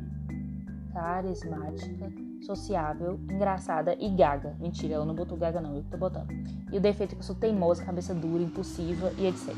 carismática, 0.91 2.11
sociável, 2.43 3.19
engraçada 3.29 3.95
e 3.99 4.09
gaga. 4.09 4.55
Mentira, 4.59 4.95
ela 4.95 5.05
não 5.05 5.13
botou 5.13 5.37
gaga 5.37 5.61
não, 5.61 5.75
eu 5.75 5.83
que 5.83 5.89
tô 5.89 5.97
botando. 5.97 6.31
E 6.71 6.77
o 6.77 6.81
defeito 6.81 7.11
é 7.11 7.15
que 7.15 7.21
eu 7.21 7.25
sou 7.25 7.35
teimosa, 7.35 7.85
cabeça 7.85 8.15
dura, 8.15 8.41
impulsiva 8.41 9.11
e 9.17 9.27
etc. 9.27 9.53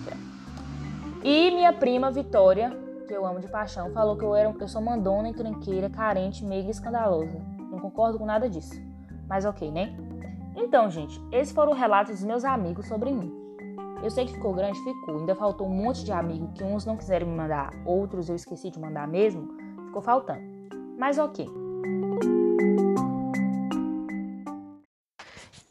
E 1.24 1.52
minha 1.52 1.72
prima 1.72 2.12
Vitória, 2.12 2.72
que 3.08 3.14
eu 3.14 3.26
amo 3.26 3.40
de 3.40 3.48
paixão, 3.48 3.92
falou 3.92 4.18
que 4.18 4.24
eu, 4.24 4.36
era, 4.36 4.54
eu 4.60 4.68
sou 4.68 4.82
mandona, 4.82 5.30
encrenqueira, 5.30 5.90
carente, 5.90 6.44
meiga 6.44 6.68
e 6.68 6.72
escandalosa. 6.72 7.40
Não 7.72 7.80
concordo 7.80 8.18
com 8.18 8.26
nada 8.26 8.50
disso. 8.50 8.74
Mas 9.28 9.46
ok, 9.46 9.72
né? 9.72 9.96
Então, 10.56 10.90
gente, 10.90 11.20
esses 11.32 11.54
foram 11.54 11.72
os 11.72 11.78
relatos 11.78 12.16
dos 12.16 12.24
meus 12.24 12.44
amigos 12.44 12.88
sobre 12.88 13.12
mim. 13.12 13.34
Eu 14.02 14.10
sei 14.10 14.26
que 14.26 14.34
ficou 14.34 14.54
grande, 14.54 14.82
ficou. 14.84 15.20
Ainda 15.20 15.36
faltou 15.36 15.68
um 15.68 15.74
monte 15.74 16.04
de 16.06 16.12
amigo 16.12 16.54
que 16.54 16.64
uns 16.64 16.86
não 16.86 16.96
quiseram 16.96 17.28
me 17.28 17.36
mandar, 17.36 17.72
outros 17.86 18.30
eu 18.30 18.36
esqueci 18.36 18.70
de 18.70 18.80
mandar 18.80 19.08
mesmo. 19.08 19.48
Ficou 19.88 20.02
faltando. 20.02 20.42
Mas 20.98 21.18
ok. 21.18 21.46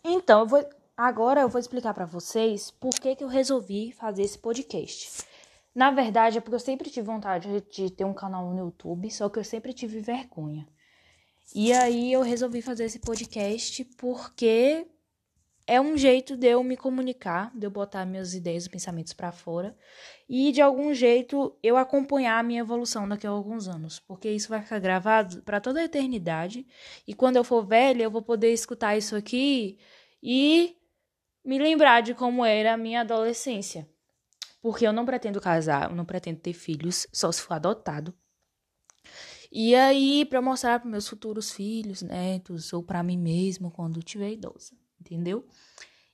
Então, 0.04 0.40
eu 0.40 0.46
vou, 0.46 0.64
agora 0.96 1.40
eu 1.40 1.48
vou 1.48 1.58
explicar 1.58 1.94
para 1.94 2.04
vocês 2.04 2.70
por 2.70 2.90
que, 2.90 3.16
que 3.16 3.24
eu 3.24 3.28
resolvi 3.28 3.92
fazer 3.92 4.22
esse 4.22 4.38
podcast. 4.38 5.26
Na 5.74 5.90
verdade, 5.90 6.38
é 6.38 6.40
porque 6.40 6.56
eu 6.56 6.60
sempre 6.60 6.90
tive 6.90 7.06
vontade 7.06 7.48
de 7.70 7.90
ter 7.90 8.04
um 8.04 8.12
canal 8.12 8.50
no 8.50 8.58
YouTube, 8.58 9.10
só 9.10 9.28
que 9.28 9.38
eu 9.38 9.44
sempre 9.44 9.72
tive 9.72 10.00
vergonha. 10.00 10.66
E 11.54 11.72
aí 11.72 12.12
eu 12.12 12.22
resolvi 12.22 12.60
fazer 12.60 12.84
esse 12.84 12.98
podcast 12.98 13.84
porque 13.96 14.86
é 15.66 15.80
um 15.80 15.96
jeito 15.96 16.36
de 16.36 16.46
eu 16.46 16.62
me 16.62 16.76
comunicar, 16.76 17.50
de 17.54 17.66
eu 17.66 17.70
botar 17.70 18.04
minhas 18.04 18.34
ideias 18.34 18.66
e 18.66 18.70
pensamentos 18.70 19.12
para 19.12 19.32
fora 19.32 19.76
e 20.28 20.52
de 20.52 20.60
algum 20.60 20.92
jeito 20.92 21.56
eu 21.62 21.76
acompanhar 21.76 22.38
a 22.38 22.42
minha 22.42 22.60
evolução 22.60 23.08
daqui 23.08 23.26
a 23.26 23.30
alguns 23.30 23.66
anos, 23.66 23.98
porque 23.98 24.30
isso 24.30 24.48
vai 24.48 24.62
ficar 24.62 24.78
gravado 24.78 25.42
para 25.42 25.60
toda 25.60 25.80
a 25.80 25.84
eternidade 25.84 26.66
e 27.06 27.14
quando 27.14 27.36
eu 27.36 27.44
for 27.44 27.64
velha 27.64 28.02
eu 28.02 28.10
vou 28.10 28.22
poder 28.22 28.52
escutar 28.52 28.96
isso 28.96 29.16
aqui 29.16 29.78
e 30.22 30.76
me 31.44 31.58
lembrar 31.58 32.02
de 32.02 32.14
como 32.14 32.44
era 32.44 32.74
a 32.74 32.78
minha 32.78 33.00
adolescência. 33.00 33.88
Porque 34.60 34.86
eu 34.86 34.92
não 34.92 35.06
pretendo 35.06 35.40
casar, 35.40 35.88
eu 35.88 35.96
não 35.96 36.04
pretendo 36.04 36.40
ter 36.40 36.52
filhos, 36.52 37.06
só 37.12 37.30
se 37.30 37.40
for 37.40 37.54
adotado. 37.54 38.12
E 39.50 39.74
aí, 39.74 40.24
para 40.24 40.42
mostrar 40.42 40.80
para 40.80 40.90
meus 40.90 41.08
futuros 41.08 41.50
filhos, 41.52 42.02
netos, 42.02 42.72
ou 42.72 42.82
para 42.82 43.02
mim 43.02 43.16
mesmo 43.16 43.70
quando 43.70 44.02
tiver 44.02 44.32
idosa 44.32 44.74
entendeu? 45.00 45.44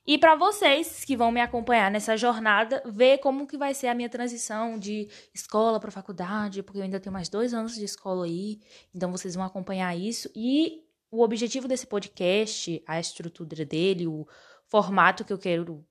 E 0.07 0.19
para 0.19 0.35
vocês 0.35 1.03
que 1.03 1.17
vão 1.17 1.31
me 1.31 1.41
acompanhar 1.41 1.89
nessa 1.89 2.15
jornada, 2.15 2.81
ver 2.85 3.17
como 3.17 3.47
que 3.47 3.57
vai 3.57 3.73
ser 3.73 3.87
a 3.87 3.95
minha 3.95 4.09
transição 4.09 4.77
de 4.77 5.09
escola 5.33 5.79
para 5.79 5.89
faculdade, 5.89 6.61
porque 6.61 6.77
eu 6.77 6.83
ainda 6.83 6.99
tenho 6.99 7.13
mais 7.13 7.27
dois 7.27 7.55
anos 7.55 7.73
de 7.73 7.83
escola 7.83 8.25
aí, 8.25 8.59
então 8.93 9.11
vocês 9.11 9.33
vão 9.33 9.43
acompanhar 9.43 9.97
isso. 9.97 10.29
E 10.35 10.83
o 11.09 11.23
objetivo 11.23 11.67
desse 11.67 11.87
podcast, 11.87 12.83
a 12.85 12.99
estrutura 12.99 13.65
dele, 13.65 14.05
o 14.05 14.27
formato 14.67 15.25
que 15.25 15.33
eu 15.33 15.39
quero, 15.39 15.83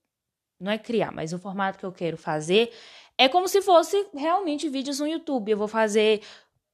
não 0.61 0.71
é 0.71 0.79
criar, 0.79 1.11
mas 1.11 1.33
o 1.33 1.39
formato 1.39 1.77
que 1.77 1.85
eu 1.85 1.93
quero 1.93 2.17
fazer 2.17 2.71
é 3.19 3.29
como 3.29 3.49
se 3.49 3.63
fosse 3.63 4.09
realmente 4.15 4.69
vídeos 4.69 5.01
no 5.01 5.09
YouTube. 5.09 5.51
Eu 5.51 5.59
vou 5.59 5.69
fazer 5.69 6.23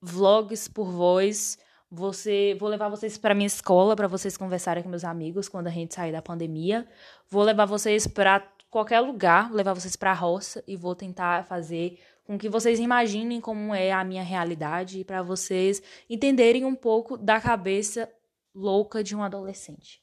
vlogs 0.00 0.68
por 0.68 0.90
voz 0.90 1.58
você, 1.90 2.56
vou 2.60 2.68
levar 2.68 2.88
vocês 2.88 3.18
para 3.18 3.34
minha 3.34 3.48
escola 3.48 3.96
para 3.96 4.06
vocês 4.06 4.36
conversarem 4.36 4.80
com 4.80 4.88
meus 4.88 5.02
amigos 5.02 5.48
quando 5.48 5.66
a 5.66 5.70
gente 5.70 5.92
sair 5.92 6.12
da 6.12 6.22
pandemia. 6.22 6.86
Vou 7.28 7.42
levar 7.42 7.64
vocês 7.64 8.06
para 8.06 8.40
qualquer 8.70 9.00
lugar, 9.00 9.52
levar 9.52 9.74
vocês 9.74 9.96
para 9.96 10.12
a 10.12 10.14
roça 10.14 10.62
e 10.68 10.76
vou 10.76 10.94
tentar 10.94 11.44
fazer 11.46 11.98
com 12.22 12.38
que 12.38 12.48
vocês 12.48 12.78
imaginem 12.78 13.40
como 13.40 13.74
é 13.74 13.90
a 13.90 14.04
minha 14.04 14.22
realidade 14.22 15.04
para 15.04 15.20
vocês 15.20 15.82
entenderem 16.08 16.64
um 16.64 16.76
pouco 16.76 17.16
da 17.16 17.40
cabeça 17.40 18.08
louca 18.54 19.02
de 19.02 19.16
um 19.16 19.22
adolescente. 19.24 20.00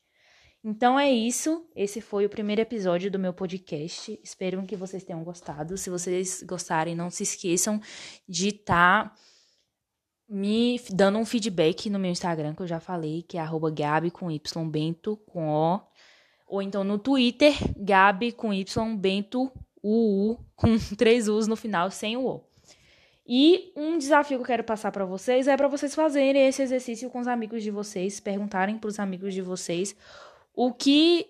Então 0.62 1.00
é 1.00 1.10
isso. 1.10 1.66
Esse 1.74 2.01
foi 2.01 2.25
o 2.25 2.30
primeiro 2.30 2.62
episódio 2.62 3.10
do 3.10 3.18
meu 3.18 3.32
podcast. 3.32 4.20
Espero 4.22 4.62
que 4.63 4.75
vocês 4.75 5.06
tenham 5.06 5.24
gostado. 5.24 5.77
Se 5.77 5.89
vocês 5.89 6.44
gostarem, 6.44 6.94
não 6.94 7.10
se 7.10 7.24
esqueçam 7.24 7.80
de 8.27 8.50
estar 8.50 9.06
tá 9.06 9.16
me 10.29 10.79
dando 10.91 11.17
um 11.17 11.25
feedback 11.25 11.89
no 11.89 12.00
meu 12.00 12.12
Instagram, 12.12 12.53
que 12.53 12.62
eu 12.62 12.67
já 12.67 12.79
falei, 12.79 13.24
que 13.24 13.38
é 13.38 13.41
arroba 13.41 13.72
Gabi 13.72 14.12
com 14.12 14.29
Y, 14.29 14.69
Bento 14.69 15.17
com 15.27 15.50
O. 15.50 15.81
Ou 16.48 16.62
então 16.62 16.84
no 16.84 16.98
Twitter, 16.98 17.53
Gabi 17.77 18.31
com 18.31 18.53
Y, 18.53 18.96
Bento, 18.98 19.51
com 19.81 20.77
três 20.98 21.27
U's 21.27 21.48
no 21.48 21.55
final, 21.55 21.91
sem 21.91 22.17
o 22.17 22.25
O. 22.25 22.43
E 23.29 23.74
um 23.75 23.98
desafio 23.98 24.38
que 24.38 24.43
eu 24.43 24.48
quero 24.48 24.63
passar 24.63 24.91
para 24.91 25.03
vocês 25.03 25.48
é 25.48 25.57
para 25.57 25.67
vocês 25.67 25.93
fazerem 25.93 26.48
esse 26.48 26.62
exercício 26.62 27.10
com 27.10 27.19
os 27.19 27.27
amigos 27.27 27.62
de 27.62 27.69
vocês, 27.69 28.22
perguntarem 28.22 28.77
para 28.77 28.88
os 28.88 29.00
amigos 29.00 29.34
de 29.34 29.41
vocês 29.41 29.96
o 30.53 30.74
que 30.74 31.27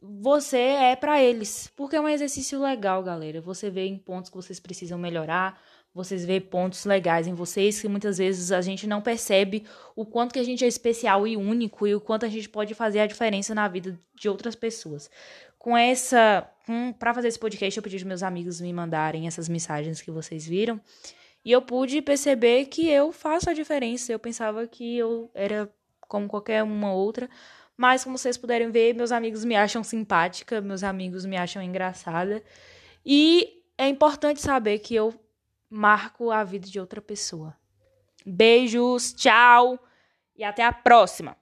você 0.00 0.58
é 0.58 0.96
para 0.96 1.22
eles, 1.22 1.70
porque 1.76 1.96
é 1.96 2.00
um 2.00 2.08
exercício 2.08 2.60
legal, 2.60 3.02
galera. 3.02 3.40
Você 3.40 3.68
vê 3.68 3.86
em 3.86 3.98
pontos 3.98 4.30
que 4.30 4.36
vocês 4.36 4.58
precisam 4.58 4.98
melhorar, 4.98 5.60
vocês 5.96 6.26
vê 6.26 6.38
pontos 6.38 6.84
legais 6.84 7.26
em 7.26 7.32
vocês 7.32 7.80
que 7.80 7.88
muitas 7.88 8.18
vezes 8.18 8.52
a 8.52 8.60
gente 8.60 8.86
não 8.86 9.00
percebe 9.00 9.64
o 9.96 10.04
quanto 10.04 10.34
que 10.34 10.38
a 10.38 10.44
gente 10.44 10.62
é 10.62 10.68
especial 10.68 11.26
e 11.26 11.38
único 11.38 11.86
e 11.86 11.94
o 11.94 12.00
quanto 12.02 12.26
a 12.26 12.28
gente 12.28 12.50
pode 12.50 12.74
fazer 12.74 13.00
a 13.00 13.06
diferença 13.06 13.54
na 13.54 13.66
vida 13.66 13.98
de 14.14 14.28
outras 14.28 14.54
pessoas. 14.54 15.10
Com 15.58 15.74
essa, 15.74 16.46
para 16.98 17.14
fazer 17.14 17.28
esse 17.28 17.38
podcast, 17.38 17.74
eu 17.74 17.82
pedi 17.82 17.96
aos 17.96 18.02
meus 18.02 18.22
amigos 18.22 18.60
me 18.60 18.70
mandarem 18.74 19.26
essas 19.26 19.48
mensagens 19.48 20.02
que 20.02 20.10
vocês 20.10 20.46
viram. 20.46 20.78
E 21.42 21.50
eu 21.50 21.62
pude 21.62 22.02
perceber 22.02 22.66
que 22.66 22.90
eu 22.90 23.10
faço 23.10 23.48
a 23.48 23.54
diferença. 23.54 24.12
Eu 24.12 24.18
pensava 24.18 24.66
que 24.66 24.98
eu 24.98 25.30
era 25.32 25.66
como 26.00 26.28
qualquer 26.28 26.62
uma 26.62 26.92
outra, 26.92 27.26
mas 27.74 28.04
como 28.04 28.18
vocês 28.18 28.36
puderem 28.36 28.70
ver, 28.70 28.94
meus 28.94 29.12
amigos 29.12 29.46
me 29.46 29.56
acham 29.56 29.82
simpática, 29.82 30.60
meus 30.60 30.82
amigos 30.82 31.24
me 31.24 31.38
acham 31.38 31.62
engraçada. 31.62 32.42
E 33.04 33.62
é 33.78 33.88
importante 33.88 34.42
saber 34.42 34.80
que 34.80 34.94
eu 34.94 35.14
marco 35.68 36.30
a 36.30 36.44
vida 36.44 36.68
de 36.68 36.78
outra 36.80 37.00
pessoa. 37.00 37.56
Beijos, 38.24 39.12
tchau 39.12 39.78
e 40.34 40.44
até 40.44 40.64
a 40.64 40.72
próxima! 40.72 41.36